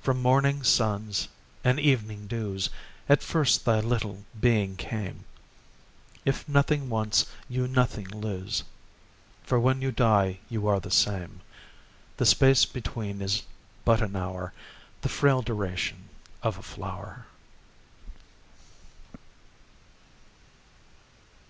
From 0.00 0.22
morning 0.22 0.62
suns 0.62 1.28
and 1.62 1.78
evening 1.78 2.26
dews 2.26 2.70
At 3.10 3.22
first 3.22 3.66
thy 3.66 3.80
little 3.80 4.24
being 4.40 4.74
came; 4.74 5.26
If 6.24 6.48
nothing 6.48 6.88
once, 6.88 7.26
you 7.46 7.68
nothing 7.68 8.08
lose, 8.08 8.64
For 9.44 9.60
when 9.60 9.82
you 9.82 9.92
die 9.92 10.38
you 10.48 10.66
are 10.66 10.80
the 10.80 10.90
same; 10.90 11.42
The 12.16 12.24
space 12.24 12.64
between 12.64 13.20
is 13.20 13.42
but 13.84 14.00
an 14.00 14.16
hour, 14.16 14.54
The 15.02 15.10
frail 15.10 15.42
duration 15.42 16.08
of 16.42 16.56
a 16.56 16.62
flower. 16.62 17.26